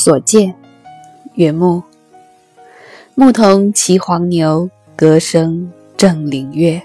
[0.00, 0.54] 所见，
[1.34, 1.82] 原木。
[3.14, 6.80] 牧童骑黄牛，歌声振林樾。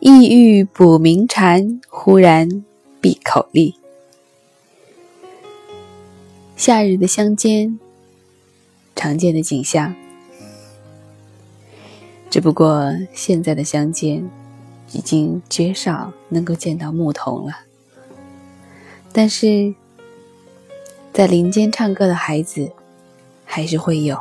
[0.00, 2.64] 意欲捕鸣蝉，忽然
[3.02, 3.74] 闭口立。
[6.56, 7.78] 夏日的乡间，
[8.96, 9.94] 常见的景象。
[12.30, 14.26] 只不过现在的乡间，
[14.92, 17.52] 已经绝少能够见到牧童了。
[19.12, 19.74] 但是，
[21.14, 22.72] 在林间唱歌的孩子，
[23.44, 24.16] 还是会有；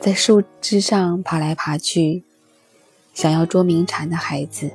[0.00, 2.22] 在树枝上爬来爬去，
[3.12, 4.70] 想要捉鸣蝉的孩子，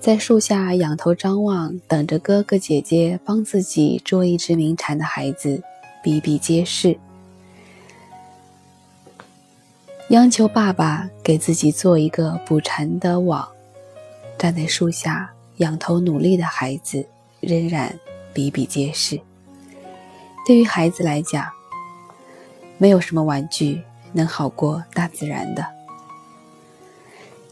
[0.00, 5.62] 在树下仰头张望，等着哥哥姐姐帮自己捉一只鸣蝉的孩子，
[6.02, 6.98] 比比皆是。
[10.08, 13.46] 央求爸爸给自己做一个捕蝉的网，
[14.38, 17.04] 站在树下仰头努力的孩子，
[17.40, 17.94] 仍然
[18.32, 19.20] 比比皆是。
[20.48, 21.46] 对于孩子来讲，
[22.78, 23.82] 没有什么玩具
[24.14, 25.62] 能好过大自然的。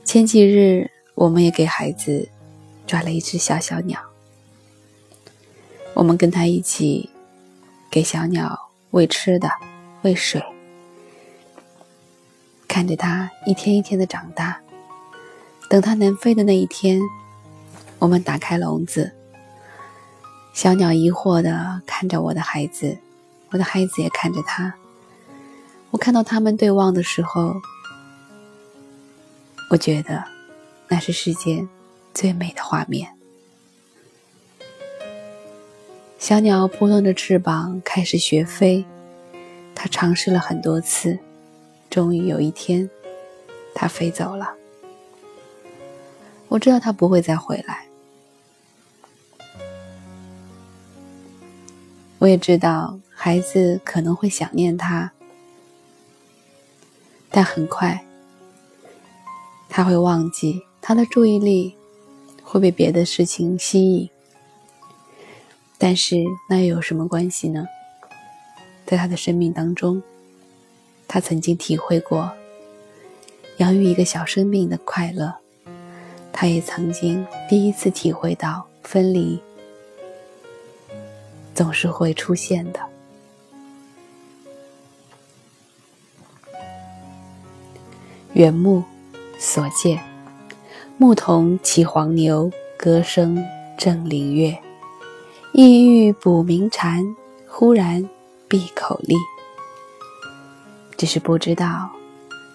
[0.03, 2.27] 前几日，我们也给孩子
[2.87, 4.01] 抓了一只小小鸟，
[5.93, 7.11] 我们跟他一起
[7.91, 9.51] 给小鸟喂吃的，
[10.01, 10.43] 喂水，
[12.67, 14.59] 看着它一天一天的长大。
[15.69, 16.99] 等它能飞的那一天，
[17.99, 19.13] 我们打开笼子。
[20.57, 22.97] 小鸟疑惑地看着我的孩子，
[23.51, 24.73] 我的孩子也看着它。
[25.91, 27.55] 我看到他们对望的时候，
[29.71, 30.25] 我觉得
[30.89, 31.69] 那是世间
[32.15, 33.15] 最美的画面。
[36.19, 38.83] 小鸟扑腾着翅膀开始学飞，
[39.75, 41.19] 它尝试了很多次，
[41.91, 42.89] 终于有一天，
[43.75, 44.55] 它飞走了。
[46.49, 47.85] 我知道它不会再回来。
[52.27, 55.13] 我也知道孩子可能会想念他，
[57.31, 58.05] 但很快
[59.69, 61.77] 他会忘记，他的注意力
[62.43, 64.11] 会被别的事情吸引。
[65.79, 66.17] 但是
[66.49, 67.65] 那又有什么关系呢？
[68.85, 70.03] 在他的生命当中，
[71.07, 72.33] 他曾经体会过
[73.59, 75.33] 养育一个小生命的快乐，
[76.33, 79.41] 他也曾经第一次体会到分离。
[81.57, 82.79] 总是会出现的。
[88.35, 88.85] 原木
[89.39, 89.99] 所见，
[90.99, 93.43] 牧童骑黄牛，歌声
[93.79, 94.59] 振林樾。
[95.55, 97.17] 意欲捕鸣蝉，
[97.49, 98.07] 忽然
[98.47, 99.15] 闭口立。
[100.99, 101.91] 只是不知道，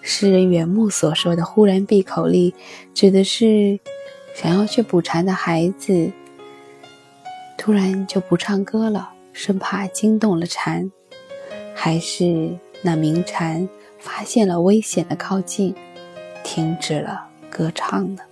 [0.00, 2.54] 诗人原木所说的“忽然闭口立”，
[2.94, 3.80] 指的是
[4.36, 6.12] 想要去捕蝉的孩子。
[7.64, 10.90] 突然就不唱歌了，生怕惊动了蝉，
[11.76, 13.68] 还是那鸣蝉
[14.00, 15.72] 发现了危险的靠近，
[16.42, 18.24] 停止了歌唱呢？